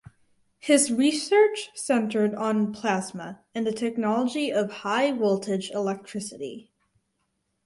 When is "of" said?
4.51-4.71